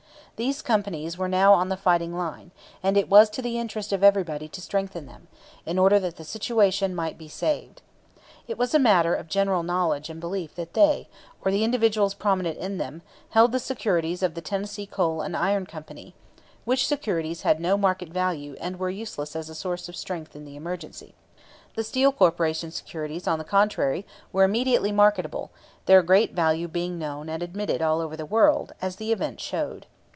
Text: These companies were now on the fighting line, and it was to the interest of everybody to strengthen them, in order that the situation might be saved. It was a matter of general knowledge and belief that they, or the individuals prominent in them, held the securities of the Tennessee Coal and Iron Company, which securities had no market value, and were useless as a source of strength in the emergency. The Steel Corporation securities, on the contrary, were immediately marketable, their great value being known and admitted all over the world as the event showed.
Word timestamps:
These 0.37 0.63
companies 0.63 1.19
were 1.19 1.27
now 1.27 1.53
on 1.53 1.69
the 1.69 1.77
fighting 1.77 2.17
line, 2.17 2.49
and 2.81 2.97
it 2.97 3.07
was 3.07 3.29
to 3.29 3.43
the 3.43 3.59
interest 3.59 3.93
of 3.93 4.03
everybody 4.03 4.47
to 4.47 4.59
strengthen 4.59 5.05
them, 5.05 5.27
in 5.67 5.77
order 5.77 5.99
that 5.99 6.15
the 6.15 6.23
situation 6.23 6.95
might 6.95 7.15
be 7.15 7.27
saved. 7.27 7.83
It 8.47 8.57
was 8.57 8.73
a 8.73 8.79
matter 8.79 9.13
of 9.13 9.27
general 9.27 9.61
knowledge 9.61 10.09
and 10.09 10.19
belief 10.19 10.55
that 10.55 10.73
they, 10.73 11.07
or 11.45 11.51
the 11.51 11.63
individuals 11.63 12.15
prominent 12.15 12.57
in 12.57 12.79
them, 12.79 13.03
held 13.29 13.51
the 13.51 13.59
securities 13.59 14.23
of 14.23 14.33
the 14.33 14.41
Tennessee 14.41 14.87
Coal 14.87 15.21
and 15.21 15.37
Iron 15.37 15.67
Company, 15.67 16.15
which 16.65 16.87
securities 16.87 17.43
had 17.43 17.59
no 17.59 17.77
market 17.77 18.09
value, 18.09 18.55
and 18.59 18.79
were 18.79 18.89
useless 18.89 19.35
as 19.35 19.47
a 19.47 19.53
source 19.53 19.87
of 19.87 19.95
strength 19.95 20.35
in 20.35 20.43
the 20.45 20.55
emergency. 20.55 21.13
The 21.75 21.83
Steel 21.83 22.11
Corporation 22.11 22.71
securities, 22.71 23.27
on 23.27 23.37
the 23.37 23.45
contrary, 23.45 24.07
were 24.33 24.43
immediately 24.45 24.91
marketable, 24.91 25.51
their 25.85 26.01
great 26.01 26.33
value 26.33 26.67
being 26.67 26.97
known 26.97 27.29
and 27.29 27.43
admitted 27.43 27.83
all 27.83 28.01
over 28.01 28.17
the 28.17 28.25
world 28.25 28.73
as 28.81 28.95
the 28.95 29.11
event 29.11 29.39
showed. 29.39 29.85